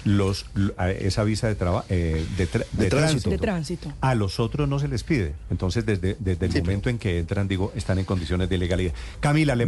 Los, 0.05 0.47
esa 0.99 1.25
visa 1.25 1.49
de, 1.49 1.55
traba- 1.56 1.85
eh, 1.88 2.25
de, 2.37 2.49
tra- 2.49 2.67
De 2.73 2.85
de 2.85 2.91
tránsito. 2.91 2.91
tránsito. 2.91 3.31
De 3.31 3.38
tránsito. 3.38 3.93
A 4.00 4.14
los 4.14 4.41
otros 4.41 4.69
no 4.69 4.79
se 4.79 4.88
les 4.88 5.02
pide. 5.05 5.35
Entonces, 5.50 5.85
desde, 5.87 6.17
desde 6.19 6.47
el 6.47 6.52
Sí, 6.52 6.61
momento 6.61 6.88
en 6.88 6.99
que 6.99 7.19
entran, 7.19 7.49
digo, 7.49 7.73
están 7.75 7.99
en 7.99 8.05
condiciones 8.05 8.49
de 8.49 8.56
ilegalidad. 8.56 8.93
Camila, 9.20 9.55
le, 9.56 9.67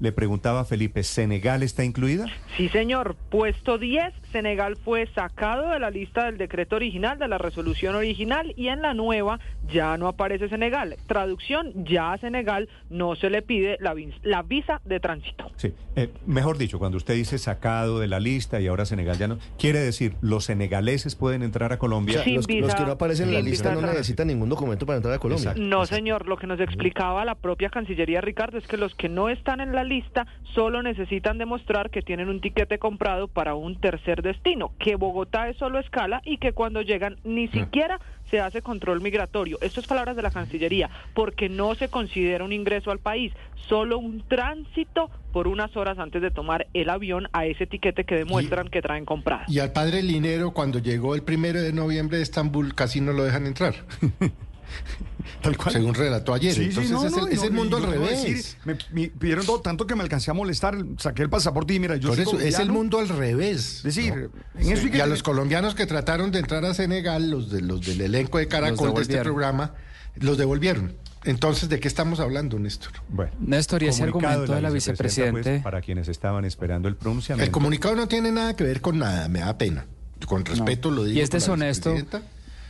le 0.00 0.12
preguntaba 0.12 0.60
a 0.60 0.64
Felipe, 0.64 1.02
¿Senegal 1.02 1.62
está 1.62 1.84
incluida? 1.84 2.26
Sí, 2.56 2.68
señor. 2.70 3.16
Puesto 3.30 3.78
10, 3.78 4.12
Senegal 4.32 4.76
fue 4.76 5.06
sacado 5.14 5.70
de 5.70 5.78
la 5.78 5.90
lista 5.90 6.24
del 6.26 6.38
decreto 6.38 6.76
original, 6.76 7.18
de 7.18 7.28
la 7.28 7.38
resolución 7.38 7.94
original, 7.94 8.52
y 8.56 8.68
en 8.68 8.82
la 8.82 8.94
nueva 8.94 9.38
ya 9.72 9.96
no 9.96 10.08
aparece 10.08 10.48
Senegal. 10.48 10.96
Traducción, 11.06 11.84
ya 11.84 12.12
a 12.12 12.18
Senegal 12.18 12.68
no 12.90 13.16
se 13.16 13.30
le 13.30 13.42
pide 13.42 13.76
la, 13.80 13.94
vis- 13.94 14.14
la 14.22 14.42
visa 14.42 14.80
de 14.84 15.00
tránsito. 15.00 15.50
Sí. 15.56 15.72
Eh, 15.96 16.10
mejor 16.26 16.58
dicho, 16.58 16.78
cuando 16.78 16.96
usted 16.96 17.14
dice 17.14 17.38
sacado 17.38 17.98
de 18.00 18.06
la 18.08 18.20
lista 18.20 18.60
y 18.60 18.66
ahora 18.66 18.84
Senegal 18.86 19.18
ya 19.18 19.28
no, 19.28 19.38
quiere 19.58 19.80
decir, 19.80 20.14
los 20.20 20.44
senegaleses 20.44 21.14
pueden 21.14 21.42
entrar 21.42 21.72
a 21.72 21.78
Colombia. 21.78 22.22
Sin 22.22 22.36
los, 22.36 22.46
visa- 22.46 22.66
los 22.66 22.74
que 22.74 22.84
no 22.84 22.92
aparecen 22.92 23.28
en 23.28 23.34
la 23.34 23.40
lista 23.40 23.74
no 23.74 23.80
necesitan 23.82 24.28
ningún 24.28 24.48
documento 24.48 24.86
para 24.86 24.96
entrar 24.96 25.14
a 25.14 25.18
Colombia. 25.18 25.50
Exacto. 25.50 25.62
No, 25.62 25.84
señor, 25.84 26.26
lo 26.26 26.36
que 26.36 26.46
nos 26.46 26.60
explicaba 26.60 27.24
la 27.24 27.34
propia 27.34 27.68
Cancillería, 27.68 28.20
Ricardo, 28.20 28.58
es 28.58 28.66
que 28.66 28.76
los 28.76 28.94
que 28.94 29.08
no 29.08 29.28
están 29.28 29.60
en 29.60 29.72
la 29.72 29.84
lista 29.84 30.26
solo 30.54 30.82
necesitan 30.82 31.38
demostrar 31.38 31.90
que 31.90 32.02
tienen 32.02 32.28
un 32.28 32.40
tiquete 32.40 32.78
comprado 32.78 33.28
para 33.28 33.54
un 33.54 33.80
tercer 33.80 34.22
destino, 34.22 34.72
que 34.78 34.96
Bogotá 34.96 35.48
es 35.48 35.56
solo 35.56 35.78
escala 35.80 36.22
y 36.24 36.38
que 36.38 36.52
cuando 36.52 36.80
llegan 36.82 37.16
ni 37.24 37.48
siquiera 37.48 38.00
se 38.30 38.40
hace 38.40 38.62
control 38.62 39.00
migratorio. 39.00 39.58
Esto 39.60 39.80
es 39.80 39.86
palabras 39.86 40.16
de 40.16 40.22
la 40.22 40.30
Cancillería, 40.30 40.90
porque 41.14 41.48
no 41.48 41.74
se 41.74 41.88
considera 41.88 42.44
un 42.44 42.52
ingreso 42.52 42.90
al 42.90 42.98
país, 42.98 43.32
solo 43.68 43.98
un 43.98 44.22
tránsito 44.26 45.10
por 45.32 45.46
unas 45.46 45.76
horas 45.76 45.98
antes 45.98 46.22
de 46.22 46.30
tomar 46.30 46.66
el 46.72 46.90
avión 46.90 47.28
a 47.32 47.46
ese 47.46 47.66
tiquete 47.66 48.04
que 48.04 48.16
demuestran 48.16 48.68
que 48.68 48.82
traen 48.82 49.04
comprado. 49.04 49.44
Y 49.48 49.58
al 49.58 49.72
padre 49.72 50.02
Linero, 50.02 50.52
cuando 50.52 50.78
llegó 50.78 51.14
el 51.14 51.22
primero 51.22 51.60
de 51.60 51.72
noviembre 51.72 52.16
de 52.16 52.22
Estambul, 52.22 52.74
casi 52.74 53.00
no 53.00 53.12
lo 53.12 53.24
dejan 53.24 53.46
entrar. 53.46 53.74
Tal 55.42 55.56
cual. 55.56 55.72
Según 55.72 55.94
relató 55.94 56.34
ayer. 56.34 56.52
Sí, 56.52 56.62
sí, 56.62 56.68
Entonces 56.68 56.90
no, 56.90 57.06
es, 57.06 57.12
no, 57.12 57.26
el, 57.26 57.32
es 57.32 57.50
mundo 57.50 57.76
al 57.76 57.84
revés. 57.84 58.22
decir, 58.22 58.56
me, 58.64 58.76
me 58.92 59.08
pidieron 59.08 59.46
todo 59.46 59.60
tanto 59.60 59.86
que 59.86 59.94
me 59.94 60.02
alcancé 60.02 60.30
a 60.30 60.34
molestar, 60.34 60.76
saqué 60.98 61.22
el 61.22 61.30
pasaporte 61.30 61.74
y 61.74 61.80
mira, 61.80 61.96
yo 61.96 62.08
Por 62.08 62.16
soy 62.16 62.24
eso 62.24 62.40
es 62.40 62.58
el 62.58 62.70
mundo 62.70 62.98
al 62.98 63.08
revés. 63.08 63.76
Es 63.76 63.82
decir, 63.82 64.14
¿no? 64.14 64.60
en 64.60 64.72
eso 64.72 64.90
que 64.90 64.98
y 64.98 65.00
a 65.00 65.06
los 65.06 65.22
colombianos 65.22 65.74
que 65.74 65.86
trataron 65.86 66.32
de 66.32 66.40
entrar 66.40 66.64
a 66.64 66.74
Senegal, 66.74 67.30
los, 67.30 67.50
de, 67.50 67.60
los 67.60 67.86
del 67.86 68.00
elenco 68.00 68.38
de 68.38 68.48
Caracol 68.48 68.94
de 68.94 69.02
este 69.02 69.20
programa, 69.20 69.74
los 70.16 70.38
devolvieron. 70.38 70.94
Entonces, 71.24 71.68
¿de 71.68 71.80
qué 71.80 71.88
estamos 71.88 72.20
hablando, 72.20 72.58
Néstor? 72.58 72.92
Bueno, 73.08 73.32
Néstor, 73.40 73.82
y 73.82 73.88
ese 73.88 74.04
argumento 74.04 74.54
de 74.54 74.62
la 74.62 74.70
vicepresidenta, 74.70 75.32
pues, 75.32 75.44
vicepresidente... 75.44 75.62
para 75.62 75.80
quienes 75.80 76.08
estaban 76.08 76.44
esperando 76.44 76.88
el 76.88 76.96
pronunciamiento. 76.96 77.44
El 77.44 77.50
comunicado 77.50 77.96
no 77.96 78.08
tiene 78.08 78.32
nada 78.32 78.54
que 78.56 78.64
ver 78.64 78.80
con 78.80 78.98
nada, 78.98 79.28
me 79.28 79.40
da 79.40 79.58
pena. 79.58 79.86
Con 80.26 80.44
respeto 80.44 80.90
lo 80.90 81.04
digo. 81.04 81.18
Y 81.18 81.20
es 81.20 81.30
por 81.30 81.34
la 81.34 81.40
deshonesto. 81.40 81.94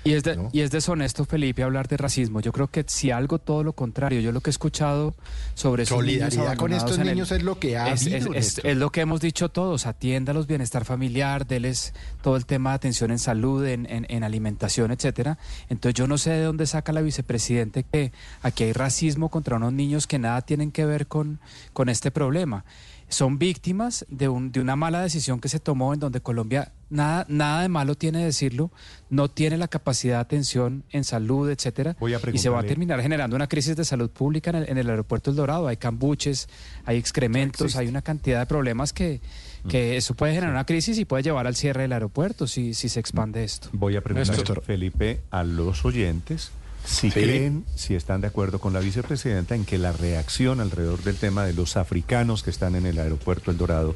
Y 0.09 0.15
es, 0.15 0.23
de- 0.25 0.37
¿no? 0.37 0.49
y 0.53 0.61
es 0.61 0.71
deshonesto, 0.71 1.25
Felipe, 1.25 1.63
hablar 1.63 1.87
de 1.89 1.97
racismo. 1.97 2.41
Yo 2.41 2.53
creo 2.53 2.69
que 2.69 2.85
si 2.87 3.11
algo, 3.11 3.39
todo 3.39 3.63
lo 3.63 3.73
contrario. 3.75 4.21
Yo 4.21 4.33
lo 4.33 4.41
que 4.41 4.51
he 4.51 4.53
escuchado 4.53 5.15
sobre 5.55 5.85
Solidaridad 5.87 6.57
con 6.57 6.73
estos 6.73 6.99
el- 6.99 7.07
niños 7.09 7.31
es 7.33 7.43
lo 7.43 7.59
que 7.59 7.77
ha 7.77 7.93
es, 7.93 8.07
habido, 8.07 8.33
es- 8.35 8.61
lo 8.65 8.91
que 8.91 9.01
hemos 9.03 9.21
dicho 9.21 9.49
todos. 9.51 9.87
Atiéndalos, 9.87 10.47
bienestar 10.47 10.85
familiar, 10.85 11.47
deles 11.47 11.93
todo 12.23 12.37
el 12.37 12.47
tema 12.47 12.71
de 12.71 12.77
atención 12.77 13.11
en 13.11 13.19
salud, 13.19 13.65
en, 13.67 13.85
en- 13.91 14.07
en 14.09 14.25
alimentación, 14.25 14.91
etcétera. 14.93 15.39
Entonces 15.69 15.95
yo 15.95 16.07
no 16.07 16.17
sé 16.19 16.31
de 16.31 16.45
dónde 16.45 16.67
saca 16.67 16.93
la 16.93 17.01
vicepresidente 17.03 17.83
que 17.85 18.13
aquí 18.43 18.65
hay 18.65 18.73
racismo 18.73 19.29
contra 19.29 19.57
unos 19.57 19.73
niños 19.73 20.07
que 20.07 20.19
nada 20.19 20.41
tienen 20.43 20.73
que 20.73 20.85
ver 20.87 21.07
con, 21.07 21.39
con 21.73 21.89
este 21.89 22.11
problema. 22.11 22.65
Son 23.09 23.39
víctimas 23.39 24.05
de, 24.09 24.29
un, 24.29 24.53
de 24.53 24.61
una 24.61 24.77
mala 24.77 25.03
decisión 25.03 25.41
que 25.41 25.49
se 25.49 25.61
tomó 25.61 25.95
en 25.95 26.01
donde 26.01 26.21
Colombia, 26.21 26.73
nada, 26.91 27.25
nada 27.29 27.63
de 27.63 27.69
malo 27.69 27.95
tiene 27.95 28.25
decirlo, 28.25 28.71
no 29.09 29.29
tiene 29.29 29.57
la 29.57 29.69
capacidad 29.69 30.17
de 30.17 30.21
atención 30.21 30.85
en 30.91 31.05
salud, 31.05 31.49
etcétera, 31.51 31.97
Voy 31.99 32.15
a 32.15 32.21
y 32.33 32.39
se 32.39 32.51
va 32.51 32.61
a 32.61 32.65
terminar 32.65 33.01
generando 33.01 33.35
una 33.35 33.47
crisis 33.47 33.77
de 33.77 33.85
salud 33.85 34.11
pública 34.11 34.51
en 34.51 34.57
el, 34.57 34.69
en 34.71 34.79
el 34.79 34.91
aeropuerto 34.91 35.31
El 35.31 35.37
Dorado. 35.37 35.69
Hay 35.69 35.79
cambuches, 35.79 36.49
hay 36.85 36.99
excrementos, 36.99 37.77
hay 37.77 37.89
una 37.89 38.03
cantidad 38.03 38.41
de 38.41 38.47
problemas 38.47 38.93
que, 38.93 39.21
que 39.69 39.97
eso 39.97 40.15
puede 40.15 40.35
generar 40.35 40.53
una 40.53 40.67
crisis 40.67 40.99
y 40.99 41.05
puede 41.05 41.23
llevar 41.23 41.47
al 41.47 41.57
cierre 41.57 41.83
del 41.83 41.93
aeropuerto 41.93 42.47
si, 42.47 42.75
si 42.75 42.89
se 42.89 43.01
expande 43.01 43.43
esto. 43.43 43.69
Voy 43.73 43.97
a 43.97 44.03
preguntar, 44.03 44.37
Néstor. 44.37 44.63
Felipe, 44.63 45.21
a 45.31 45.45
los 45.45 45.85
oyentes 45.85 46.53
si 46.85 47.11
Sí. 47.11 47.21
creen, 47.21 47.65
si 47.75 47.95
están 47.95 48.21
de 48.21 48.29
acuerdo 48.29 48.61
con 48.61 48.73
la 48.73 48.81
vicepresidenta 48.81 49.55
en 49.55 49.65
que 49.65 49.79
la 49.79 49.93
reacción 49.93 50.61
alrededor 50.61 51.03
del 51.03 51.17
tema 51.17 51.45
de 51.45 51.53
los 51.53 51.77
africanos 51.77 52.43
que 52.43 52.51
están 52.51 52.75
en 52.77 52.87
el 52.87 52.99
aeropuerto 52.99 53.51
El 53.51 53.59
Dorado 53.59 53.95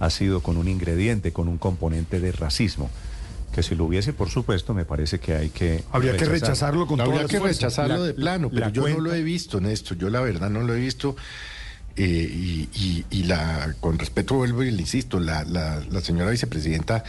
ha 0.00 0.10
sido 0.10 0.42
con 0.42 0.56
un 0.56 0.66
ingrediente, 0.68 1.32
con 1.32 1.46
un 1.48 1.58
componente 1.58 2.18
de 2.20 2.32
racismo. 2.32 2.90
Que 3.54 3.62
si 3.62 3.74
lo 3.74 3.84
hubiese, 3.84 4.12
por 4.14 4.30
supuesto, 4.30 4.72
me 4.74 4.84
parece 4.86 5.20
que 5.20 5.34
hay 5.34 5.50
que... 5.50 5.84
Habría 5.92 6.12
que 6.12 6.24
rechazar. 6.24 6.40
rechazarlo 6.40 6.86
con 6.86 7.00
Habría 7.00 7.26
que 7.26 7.38
fuerzas. 7.38 7.58
rechazarlo 7.62 7.98
La- 7.98 8.02
de 8.04 8.14
plano, 8.14 8.48
la 8.50 8.70
pero 8.72 8.88
yo 8.88 8.88
no 8.88 9.00
lo 9.00 9.14
he 9.14 9.22
visto, 9.22 9.60
Néstor. 9.60 9.98
Yo 9.98 10.08
la 10.10 10.20
verdad 10.22 10.50
no 10.50 10.62
lo 10.62 10.74
he 10.74 10.80
visto. 10.80 11.14
eh, 11.94 12.02
y, 12.32 12.68
y- 12.74 13.04
y 13.10 13.22
la, 13.24 13.74
con 13.80 13.98
respeto 13.98 14.36
vuelvo 14.36 14.62
y 14.62 14.70
le 14.70 14.80
insisto, 14.80 15.20
la, 15.20 15.44
la- 15.44 15.80
la 15.90 16.00
señora 16.00 16.30
vicepresidenta 16.30 17.04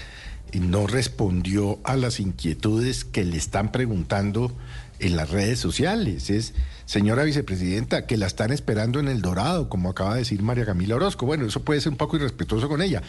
no 0.53 0.85
respondió 0.87 1.79
a 1.85 1.95
las 1.95 2.19
inquietudes 2.19 3.05
que 3.05 3.23
le 3.23 3.37
están 3.37 3.71
preguntando 3.71 4.51
en 5.00 5.15
las 5.15 5.29
redes 5.29 5.59
sociales. 5.59 6.29
Es, 6.29 6.53
señora 6.85 7.23
vicepresidenta, 7.23 8.05
que 8.05 8.17
la 8.17 8.27
están 8.27 8.51
esperando 8.51 9.00
en 9.00 9.07
el 9.07 9.21
Dorado, 9.21 9.69
como 9.69 9.89
acaba 9.89 10.13
de 10.13 10.19
decir 10.19 10.41
María 10.41 10.65
Camila 10.65 10.95
Orozco. 10.95 11.25
Bueno, 11.25 11.45
eso 11.45 11.63
puede 11.63 11.81
ser 11.81 11.91
un 11.91 11.97
poco 11.97 12.17
irrespetuoso 12.17 12.69
con 12.69 12.81
ella, 12.81 13.01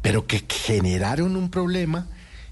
pero 0.00 0.26
que 0.26 0.44
generaron 0.48 1.36
un 1.36 1.50
problema. 1.50 2.06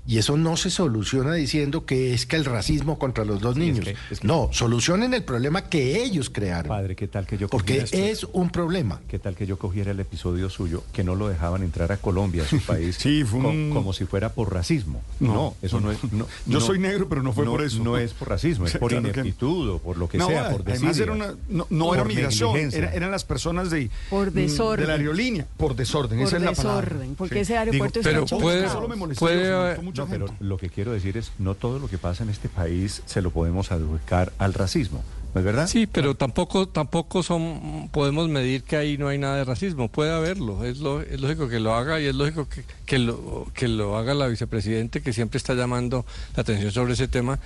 Y 0.06 0.18
eso 0.18 0.36
no 0.36 0.56
se 0.56 0.70
soluciona 0.70 1.34
diciendo 1.34 1.84
que 1.84 2.14
es 2.14 2.26
que 2.26 2.34
el 2.36 2.44
racismo 2.44 2.98
contra 2.98 3.24
los 3.24 3.40
dos 3.40 3.54
Sí, 3.54 3.60
es 3.60 3.66
niños. 3.68 3.84
que- 3.84 3.96
es 4.10 4.20
que- 4.20 4.26
No, 4.26 4.48
solucionen 4.50 5.14
el 5.14 5.22
problema 5.22 5.68
que 5.68 6.02
ellos 6.02 6.30
crearon. 6.30 6.68
Padre, 6.68 6.96
¿qué 6.96 7.06
tal 7.06 7.26
que 7.26 7.36
yo 7.38 7.48
porque 7.48 7.78
esto? 7.78 7.96
es 7.96 8.24
un 8.32 8.50
problema. 8.50 9.00
¿Qué 9.08 9.18
tal 9.18 9.36
que 9.36 9.46
yo 9.46 9.58
cogiera 9.58 9.90
el 9.92 10.00
episodio 10.00 10.48
suyo 10.50 10.82
que 10.92 11.04
no 11.04 11.14
lo 11.14 11.28
dejaban 11.28 11.62
entrar 11.62 11.92
a 11.92 11.98
Colombia, 11.98 12.42
a 12.42 12.46
su 12.46 12.58
país, 12.66 12.96
Sí, 12.98 13.22
fue 13.24 13.40
co- 13.40 13.48
un- 13.50 13.70
como 13.72 13.92
si 13.92 14.04
fuera 14.06 14.32
por 14.32 14.52
racismo? 14.52 15.02
No, 15.20 15.34
No, 15.34 15.54
eso 15.62 15.80
no 15.80 15.92
es. 15.92 15.98
no- 16.12 16.26
Yo 16.46 16.58
no- 16.58 16.60
soy 16.60 16.78
negro, 16.78 17.08
pero 17.08 17.22
no 17.22 17.32
fue 17.32 17.44
por 17.44 17.62
eso. 17.62 17.82
No 17.84 17.96
es 17.98 18.12
por 18.14 18.28
racismo, 18.30 18.66
es 18.66 18.76
por 18.78 18.90
claro 18.90 19.04
que 19.12 19.20
ineptitud 19.20 19.68
o 19.70 19.78
por 19.78 19.96
lo 19.96 20.08
que 20.08 20.18
No, 20.18 20.26
sea, 20.28 20.50
por 20.50 20.62
además 20.68 20.98
era 20.98 21.12
una, 21.12 21.34
no, 21.48 21.66
no 21.70 21.94
era 21.94 22.04
migración, 22.04 22.56
era- 22.56 22.92
eran 22.94 23.10
las 23.10 23.24
personas 23.24 23.70
de, 23.70 23.90
Por 24.08 24.30
mm, 24.32 24.34
desorden. 24.34 24.80
de 24.80 24.86
la 24.92 24.98
aerolínea, 24.98 25.46
por 25.56 25.76
desorden, 25.76 26.18
Por 26.18 26.26
esa 26.26 26.36
es 26.38 26.42
la 26.42 26.52
palabra. 26.52 26.80
desorden, 26.86 27.14
porque 27.14 27.34
Sí. 27.36 27.40
ese 27.42 27.58
aeropuerto 27.58 28.00
Digo, 28.00 28.24
pero 28.26 28.40
puede-. 28.40 28.68
Solo 28.70 28.88
me 28.88 28.96
molestó 28.96 29.20
puede 29.26 29.89
mucha 29.90 30.02
No, 30.04 30.08
pero 30.08 30.26
lo 30.40 30.56
que 30.56 30.70
quiero 30.70 30.92
decir 30.92 31.16
es, 31.16 31.32
no 31.38 31.54
todo 31.54 31.78
lo 31.78 31.88
que 31.88 31.98
pasa 31.98 32.22
en 32.24 32.30
este 32.30 32.48
país 32.48 33.02
se 33.06 33.22
lo 33.22 33.30
podemos 33.30 33.70
adjudicar 33.72 34.32
al 34.38 34.54
racismo, 34.54 35.02
¿no 35.34 35.40
es 35.40 35.44
verdad? 35.44 35.66
Sí, 35.68 35.86
pero 35.86 36.14
tampoco 36.16 36.66
tampoco 36.68 37.22
son 37.22 37.88
podemos 37.92 38.28
medir 38.28 38.62
que 38.64 38.76
ahí 38.76 38.98
no 38.98 39.06
hay 39.08 39.18
nada 39.18 39.36
de 39.36 39.44
racismo. 39.44 39.88
Puede 39.88 40.12
haberlo. 40.12 40.64
Es, 40.64 40.78
lo, 40.78 41.00
es 41.02 41.20
lógico 41.20 41.48
que 41.48 41.60
lo 41.60 41.74
haga 41.74 42.00
y 42.00 42.06
es 42.06 42.14
lógico 42.14 42.48
que, 42.48 42.64
que 42.86 42.98
lo, 42.98 43.46
que 43.54 43.68
lo 43.68 43.96
haga 43.96 44.14
la 44.14 44.26
vicepresidente 44.26 45.02
que 45.02 45.12
siempre 45.12 45.38
está 45.38 45.54
llamando 45.54 46.04
la 46.34 46.40
atención 46.42 46.72
sobre 46.72 46.94
ese 46.94 47.06
tema 47.06 47.38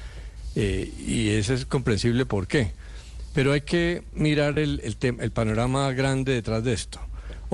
eh, 0.57 0.91
y 1.07 1.29
eso 1.31 1.53
es 1.53 1.67
comprensible 1.67 2.25
por 2.27 2.47
qué. 2.47 2.73
Pero 3.35 3.53
hay 3.53 3.63
que 3.63 4.05
mirar 4.15 4.59
el, 4.59 4.81
el, 4.85 4.99
tem- 4.99 5.21
el 5.21 5.33
panorama 5.33 5.91
grande 5.93 6.33
detrás 6.33 6.63
de 6.65 6.73
esto. 6.73 7.01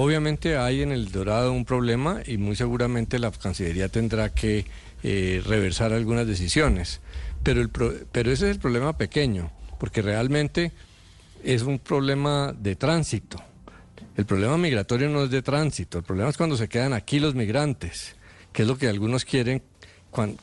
Obviamente 0.02 0.57
hay 0.57 0.80
en 0.80 0.92
el 0.92 1.12
Dorado 1.12 1.52
un 1.52 1.66
problema 1.66 2.23
y 2.26 2.38
muy 2.38 2.57
seguramente 2.57 3.19
la 3.19 3.30
Cancillería 3.30 3.90
tendrá 3.90 4.30
que 4.30 4.64
eh, 5.02 5.42
reversar 5.45 5.92
algunas 5.92 6.26
decisiones. 6.26 7.02
Pero, 7.42 7.61
el 7.61 7.69
pero 7.69 8.33
ese 8.33 8.47
es 8.47 8.57
el 8.57 8.61
problema 8.61 8.97
pequeño, 8.97 9.52
porque 9.78 10.00
realmente 10.00 10.73
es 11.45 11.64
un 11.64 11.78
problema 11.78 12.54
de 12.59 12.76
tránsito. 12.76 13.42
El 14.16 14.25
problema 14.25 14.57
migratorio 14.57 15.11
no 15.11 15.25
es 15.25 15.30
de 15.30 15.42
tránsito, 15.42 15.99
el 15.99 16.04
problema 16.04 16.30
es 16.30 16.38
cuando 16.38 16.57
se 16.57 16.71
quedan 16.71 16.95
aquí 16.95 17.21
los 17.21 17.35
migrantes, 17.35 18.16
que 18.54 18.62
es 18.62 18.69
lo 18.69 18.78
que 18.78 18.88
algunos 18.88 19.26
quieren 19.26 19.62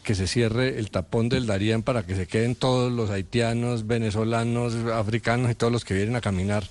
que 0.04 0.14
se 0.14 0.28
cierre 0.28 0.78
el 0.78 0.92
tapón 0.92 1.30
del 1.30 1.48
Darién 1.48 1.82
para 1.82 2.04
que 2.04 2.16
se 2.16 2.28
queden 2.28 2.54
todos 2.54 2.92
los 2.92 3.10
haitianos, 3.10 3.88
venezolanos, 3.88 4.76
africanos 4.94 5.50
y 5.50 5.56
todos 5.56 5.74
los 5.74 5.84
que 5.84 5.96
vienen 5.96 6.16
a 6.16 6.22
caminar 6.22 6.64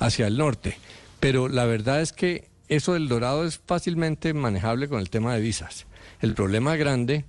hacia 0.00 0.26
el 0.26 0.36
norte. 0.36 0.76
Pero 1.20 1.48
la 1.48 1.64
verdad 1.64 2.00
es 2.00 2.12
que 2.12 2.48
eso 2.68 2.92
del 2.92 3.08
Dorado 3.08 3.44
es 3.44 3.60
fácilmente 3.64 4.34
manejable 4.34 4.88
con 4.88 5.00
el 5.00 5.10
tema 5.10 5.34
de 5.34 5.40
visas. 5.40 5.86
El 6.20 6.34
problema 6.34 6.76
grande 6.76 7.24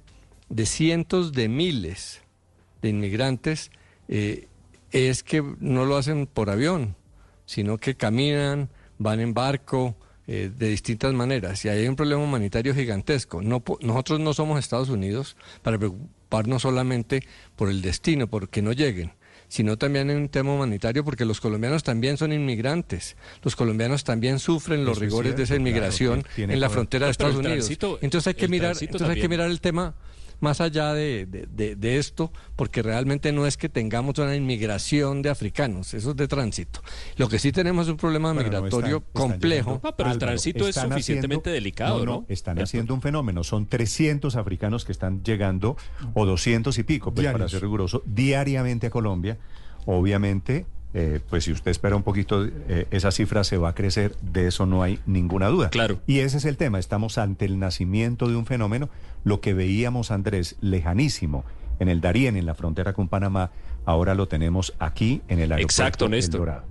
de 0.49 0.65
cientos 0.65 1.31
de 1.31 1.47
miles 1.47 2.21
de 2.81 2.89
inmigrantes 2.89 3.71
eh, 4.07 4.47
es 4.91 5.23
que 5.23 5.43
no 5.59 5.85
lo 5.85 5.97
hacen 5.97 6.27
por 6.27 6.49
avión, 6.49 6.95
sino 7.45 7.77
que 7.77 7.95
caminan, 7.95 8.69
van 8.97 9.19
en 9.19 9.33
barco, 9.33 9.95
eh, 10.27 10.51
de 10.55 10.69
distintas 10.69 11.13
maneras. 11.13 11.63
Y 11.65 11.69
hay 11.69 11.87
un 11.87 11.95
problema 11.95 12.21
humanitario 12.21 12.75
gigantesco. 12.75 13.41
No, 13.41 13.63
nosotros 13.81 14.19
no 14.19 14.33
somos 14.33 14.59
Estados 14.59 14.89
Unidos 14.89 15.35
para 15.63 15.77
preocuparnos 15.77 16.61
solamente 16.61 17.23
por 17.55 17.69
el 17.69 17.81
destino, 17.81 18.27
porque 18.27 18.61
no 18.61 18.71
lleguen 18.73 19.13
sino 19.49 19.77
también 19.77 20.09
en 20.09 20.17
un 20.17 20.29
tema 20.29 20.53
humanitario, 20.53 21.03
porque 21.03 21.25
los 21.25 21.41
colombianos 21.41 21.83
también 21.83 22.17
son 22.17 22.31
inmigrantes. 22.31 23.17
Los 23.43 23.55
colombianos 23.55 24.03
también 24.03 24.39
sufren 24.39 24.85
los 24.85 24.97
Eso 24.97 25.03
es 25.03 25.11
rigores 25.11 25.35
de 25.35 25.43
esa 25.43 25.55
claro, 25.55 25.61
inmigración 25.61 26.23
en 26.37 26.59
la 26.59 26.69
frontera 26.69 27.07
de 27.07 27.11
Estados 27.11 27.35
Unidos. 27.35 27.69
entonces 28.01 28.27
hay 28.27 28.35
que 28.35 28.47
mirar, 28.47 28.77
entonces 28.79 29.09
hay 29.09 29.19
que 29.19 29.27
mirar 29.27 29.49
el 29.49 29.59
tema 29.59 29.95
más 30.39 30.61
allá 30.61 30.93
de, 30.93 31.25
de- 31.25 31.47
de- 31.51 31.75
de 31.75 31.97
esto, 31.97 32.31
porque 32.55 32.81
realmente 32.81 33.31
no 33.31 33.45
es 33.45 33.57
que 33.57 33.69
tengamos 33.69 34.17
una 34.19 34.35
inmigración 34.35 35.21
de 35.21 35.29
africanos, 35.29 35.93
eso 35.93 36.11
es 36.11 36.15
de 36.17 36.27
tránsito. 36.27 36.81
Lo 37.17 37.27
que 37.29 37.39
sí 37.39 37.51
tenemos 37.51 37.87
es 37.87 37.91
un 37.91 37.97
problema 37.97 38.33
Bueno, 38.33 38.49
no, 38.49 38.61
migratorio 38.61 38.97
están- 38.97 39.07
están 39.07 39.31
complejo. 39.31 39.71
No, 39.83 39.95
pero 39.95 40.09
el 40.09 40.13
Álvaro, 40.13 40.19
tránsito 40.19 40.63
es 40.67 40.69
están 40.75 40.89
suficientemente 40.91 41.49
delicado, 41.49 42.05
¿no? 42.05 42.25
Están 42.29 42.55
Néstor. 42.55 42.63
haciendo 42.63 42.93
un 42.93 43.01
fenómeno. 43.01 43.43
Son 43.43 43.65
300 43.65 44.35
africanos 44.35 44.85
que 44.85 44.91
están 44.91 45.23
llegando, 45.23 45.77
o 46.13 46.25
200 46.25 46.77
y 46.77 46.83
pico, 46.83 47.13
pues, 47.13 47.27
para 47.31 47.47
ser 47.49 47.61
riguroso, 47.61 48.03
diariamente 48.05 48.87
a 48.87 48.89
Colombia. 48.89 49.37
Obviamente, 49.85 50.65
eh, 50.93 51.19
pues 51.29 51.43
si 51.43 51.51
usted 51.51 51.69
espera 51.69 51.95
un 51.95 52.03
poquito, 52.03 52.45
eh, 52.45 52.87
esa 52.91 53.11
cifra 53.11 53.43
se 53.43 53.57
va 53.57 53.69
a 53.69 53.75
crecer, 53.75 54.15
de 54.21 54.47
eso 54.47 54.65
no 54.65 54.81
hay 54.81 54.99
ninguna 55.05 55.47
duda. 55.47 55.69
Claro. 55.69 55.99
Y 56.07 56.19
ese 56.19 56.37
es 56.37 56.45
el 56.45 56.57
tema. 56.57 56.79
Estamos 56.79 57.17
ante 57.17 57.45
el 57.45 57.59
nacimiento 57.59 58.27
de 58.27 58.35
un 58.35 58.45
fenómeno. 58.45 58.89
Lo 59.23 59.39
que 59.41 59.53
veíamos, 59.53 60.11
Andrés, 60.11 60.55
lejanísimo 60.61 61.43
en 61.79 61.89
el 61.89 62.01
Darién, 62.01 62.35
en 62.35 62.45
la 62.45 62.55
frontera 62.55 62.93
con 62.93 63.07
Panamá, 63.07 63.51
ahora 63.85 64.15
lo 64.15 64.27
tenemos 64.27 64.73
aquí 64.79 65.21
en 65.27 65.39
el 65.39 65.51
aeropuerto 65.51 65.61
Exacto, 65.61 66.05
El 66.05 66.11
Néstor. 66.11 66.39
Dorado. 66.41 66.63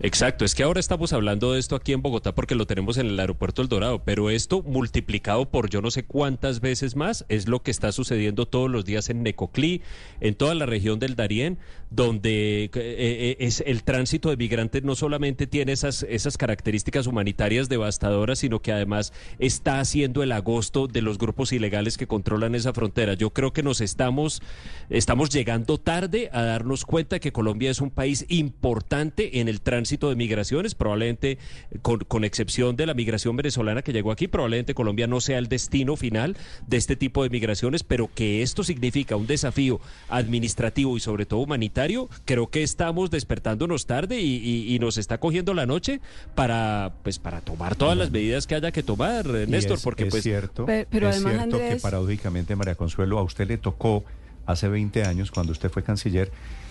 Exacto, 0.00 0.44
es 0.44 0.54
que 0.54 0.62
ahora 0.62 0.78
estamos 0.78 1.12
hablando 1.12 1.52
de 1.52 1.58
esto 1.58 1.74
aquí 1.74 1.92
en 1.92 2.02
Bogotá 2.02 2.32
porque 2.32 2.54
lo 2.54 2.68
tenemos 2.68 2.98
en 2.98 3.06
el 3.06 3.18
aeropuerto 3.18 3.62
El 3.62 3.68
Dorado, 3.68 4.04
pero 4.04 4.30
esto 4.30 4.62
multiplicado 4.62 5.50
por 5.50 5.70
yo 5.70 5.82
no 5.82 5.90
sé 5.90 6.04
cuántas 6.04 6.60
veces 6.60 6.94
más 6.94 7.24
es 7.28 7.48
lo 7.48 7.64
que 7.64 7.72
está 7.72 7.90
sucediendo 7.90 8.46
todos 8.46 8.70
los 8.70 8.84
días 8.84 9.10
en 9.10 9.24
Necoclí, 9.24 9.82
en 10.20 10.36
toda 10.36 10.54
la 10.54 10.66
región 10.66 11.00
del 11.00 11.16
Darién, 11.16 11.58
donde 11.90 12.66
eh, 12.66 12.70
eh, 12.74 13.36
es 13.40 13.60
el 13.66 13.82
tránsito 13.82 14.30
de 14.30 14.36
migrantes 14.36 14.84
no 14.84 14.94
solamente 14.94 15.48
tiene 15.48 15.72
esas, 15.72 16.04
esas 16.08 16.38
características 16.38 17.08
humanitarias 17.08 17.68
devastadoras, 17.68 18.38
sino 18.38 18.62
que 18.62 18.70
además 18.70 19.12
está 19.40 19.80
haciendo 19.80 20.22
el 20.22 20.30
agosto 20.30 20.86
de 20.86 21.02
los 21.02 21.18
grupos 21.18 21.52
ilegales 21.52 21.98
que 21.98 22.06
controlan 22.06 22.54
esa 22.54 22.72
frontera. 22.72 23.14
Yo 23.14 23.30
creo 23.30 23.52
que 23.52 23.64
nos 23.64 23.80
estamos, 23.80 24.42
estamos 24.90 25.30
llegando 25.30 25.76
tarde 25.78 26.30
a 26.32 26.42
darnos 26.42 26.84
cuenta 26.84 27.18
que 27.18 27.32
Colombia 27.32 27.72
es 27.72 27.80
un 27.80 27.90
país 27.90 28.26
importante 28.28 29.40
en 29.40 29.48
el 29.48 29.60
tránsito 29.60 29.87
de 29.88 30.14
migraciones, 30.16 30.74
probablemente 30.74 31.32
eh, 31.70 31.78
con, 31.82 32.00
con 32.00 32.24
excepción 32.24 32.76
de 32.76 32.86
la 32.86 32.94
migración 32.94 33.36
venezolana 33.36 33.82
que 33.82 33.92
llegó 33.92 34.12
aquí, 34.12 34.28
probablemente 34.28 34.74
Colombia 34.74 35.06
no 35.06 35.20
sea 35.20 35.38
el 35.38 35.48
destino 35.48 35.96
final 35.96 36.36
de 36.66 36.76
este 36.76 36.94
tipo 36.96 37.22
de 37.22 37.30
migraciones, 37.30 37.82
pero 37.84 38.10
que 38.14 38.42
esto 38.42 38.62
significa 38.64 39.16
un 39.16 39.26
desafío 39.26 39.80
administrativo 40.08 40.96
y 40.96 41.00
sobre 41.00 41.24
todo 41.26 41.40
humanitario, 41.40 42.08
creo 42.24 42.48
que 42.50 42.62
estamos 42.62 43.10
despertándonos 43.10 43.86
tarde 43.86 44.20
y, 44.20 44.36
y- 44.36 44.74
y 44.74 44.78
nos 44.78 44.98
está 44.98 45.18
cogiendo 45.18 45.54
la 45.54 45.64
noche 45.66 46.00
para, 46.34 46.92
pues, 47.02 47.18
para 47.18 47.40
tomar 47.40 47.76
todas 47.76 47.96
las 47.96 48.10
medidas 48.10 48.46
que 48.46 48.54
haya 48.54 48.70
que 48.72 48.82
tomar, 48.82 49.26
Néstor, 49.26 49.78
es- 49.78 49.82
porque 49.82 50.04
es 50.04 50.10
pues... 50.10 50.22
cierto, 50.22 50.66
pero 50.66 51.08
es 51.08 51.16
además, 51.16 51.34
cierto 51.48 51.58
que 51.58 51.76
paradójicamente, 51.76 52.54
María 52.56 52.74
Consuelo, 52.74 53.18
a 53.18 53.22
usted 53.22 53.48
le 53.48 53.56
tocó 53.56 54.04
hace 54.46 54.68
20 54.68 55.04
años, 55.04 55.30
cuando 55.30 55.52
usted 55.52 55.70
fue 55.70 55.82
canciller, 55.82 56.30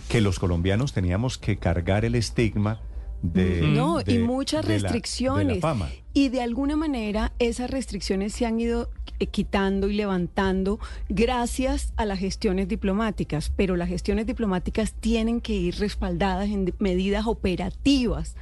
que 0.10 0.22
los 0.22 0.40
colombianos 0.40 0.94
teníamos 0.94 1.38
que 1.38 1.58
cargar 1.58 2.06
el 2.06 2.16
estigma 2.16 2.80
de... 3.22 3.62
No, 3.68 4.00
de- 4.00 4.14
y 4.14 4.18
muchas 4.20 4.64
de 4.66 4.70
la- 4.70 4.74
de 4.76 4.80
la 4.82 4.88
restricciones. 4.90 5.60
fama. 5.60 5.90
Y 6.14 6.30
de 6.30 6.42
alguna 6.42 6.76
manera 6.76 7.32
esas 7.40 7.70
restricciones 7.70 8.34
se 8.34 8.46
han 8.48 8.60
ido 8.60 8.90
eh, 9.20 9.28
quitando 9.28 9.88
y 9.90 9.94
levantando 9.94 10.80
gracias 11.10 11.94
a 11.96 12.06
las 12.06 12.20
gestiones 12.20 12.68
diplomáticas, 12.68 13.52
pero 13.56 13.76
las 13.76 13.90
gestiones 13.90 14.26
diplomáticas 14.26 14.94
tienen 14.94 15.42
que 15.42 15.54
ir 15.54 15.76
respaldadas 15.80 16.50
en 16.50 16.74
medidas 16.80 17.28
operativas, 17.28 18.36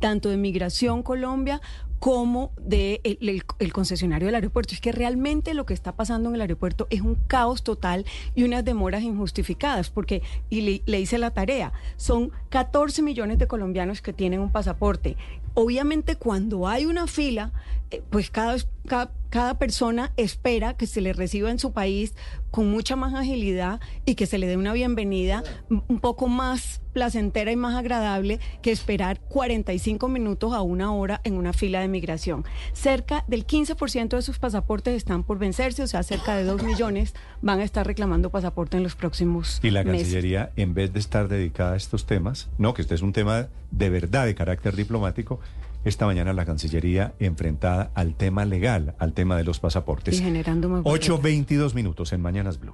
tanto 0.00 0.28
de 0.28 0.36
Migración 0.36 1.02
Colombia 1.02 1.60
como 2.00 2.52
de 2.58 3.00
el, 3.04 3.72
concesionario 3.72 4.26
del 4.26 4.34
aeropuerto. 4.34 4.74
Es 4.74 4.80
que 4.80 4.90
realmente 4.90 5.52
lo 5.52 5.66
que 5.66 5.74
está 5.74 5.92
pasando 5.92 6.30
en 6.30 6.34
el 6.34 6.40
aeropuerto 6.40 6.86
es 6.88 7.02
un 7.02 7.14
caos 7.14 7.62
total 7.62 8.06
y 8.34 8.42
unas 8.42 8.64
demoras 8.64 9.02
injustificadas, 9.02 9.90
porque, 9.90 10.22
y 10.48 10.82
le, 10.86 11.00
hice 11.00 11.18
la 11.18 11.30
tarea, 11.30 11.74
son 11.96 12.32
14 12.48 13.02
millones 13.02 13.38
de 13.38 13.46
colombianos 13.46 14.00
que 14.00 14.14
tienen 14.14 14.40
un 14.40 14.50
pasaporte. 14.50 15.16
Obviamente 15.52 16.16
cuando 16.16 16.66
hay 16.66 16.86
una 16.86 17.06
fila, 17.06 17.52
eh, 17.90 18.02
pues 18.08 18.30
cada, 18.30 18.56
cada, 18.86 19.12
cada 19.30 19.58
persona 19.58 20.12
espera 20.16 20.74
que 20.74 20.86
se 20.86 21.00
le 21.00 21.12
reciba 21.12 21.50
en 21.50 21.58
su 21.58 21.72
país 21.72 22.14
con 22.50 22.70
mucha 22.70 22.96
más 22.96 23.14
agilidad 23.14 23.80
y 24.04 24.14
que 24.14 24.26
se 24.26 24.38
le 24.38 24.46
dé 24.46 24.56
una 24.56 24.72
bienvenida 24.72 25.42
un 25.68 26.00
poco 26.00 26.26
más 26.26 26.80
placentera 26.92 27.52
y 27.52 27.56
más 27.56 27.76
agradable 27.76 28.40
que 28.62 28.72
esperar 28.72 29.20
45 29.20 30.08
minutos 30.08 30.52
a 30.52 30.62
una 30.62 30.92
hora 30.92 31.20
en 31.24 31.34
una 31.34 31.52
fila 31.52 31.80
de 31.80 31.88
migración. 31.88 32.44
Cerca 32.72 33.24
del 33.28 33.46
15% 33.46 34.16
de 34.16 34.22
sus 34.22 34.38
pasaportes 34.38 34.96
están 34.96 35.22
por 35.22 35.38
vencerse, 35.38 35.82
o 35.82 35.86
sea, 35.86 36.02
cerca 36.02 36.34
de 36.34 36.44
2 36.44 36.62
millones 36.64 37.14
van 37.42 37.60
a 37.60 37.64
estar 37.64 37.86
reclamando 37.86 38.30
pasaporte 38.30 38.76
en 38.76 38.82
los 38.82 38.96
próximos 38.96 39.60
Y 39.62 39.70
la 39.70 39.84
meses. 39.84 40.02
Cancillería, 40.02 40.50
en 40.56 40.74
vez 40.74 40.92
de 40.92 40.98
estar 40.98 41.28
dedicada 41.28 41.74
a 41.74 41.76
estos 41.76 42.06
temas, 42.06 42.48
no, 42.58 42.74
que 42.74 42.82
este 42.82 42.94
es 42.94 43.02
un 43.02 43.12
tema 43.12 43.48
de 43.70 43.90
verdad 43.90 44.26
de 44.26 44.34
carácter 44.34 44.74
diplomático, 44.74 45.38
esta 45.84 46.06
mañana 46.06 46.32
la 46.32 46.44
Cancillería 46.44 47.14
enfrentada 47.18 47.90
al 47.94 48.14
tema 48.14 48.44
legal, 48.44 48.94
al 48.98 49.12
tema 49.12 49.36
de 49.36 49.44
los 49.44 49.60
pasaportes. 49.60 50.18
Y 50.18 50.22
generando 50.22 50.68
más 50.68 50.82
barreras. 50.82 51.08
8.22 51.08 51.74
minutos 51.74 52.12
en 52.12 52.20
Mañanas 52.20 52.60
Blue. 52.60 52.68